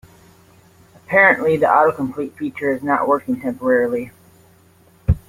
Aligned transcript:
Apparently, 0.95 1.57
the 1.57 1.67
autocomplete 1.67 2.33
feature 2.35 2.71
is 2.73 2.81
not 2.81 3.07
working 3.07 3.39
temporarily. 3.39 4.09